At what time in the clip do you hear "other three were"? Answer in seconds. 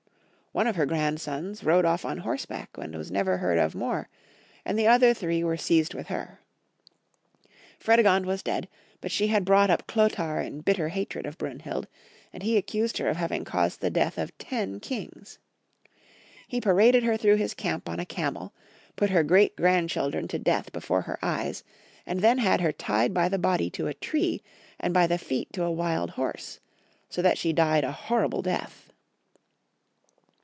4.85-5.55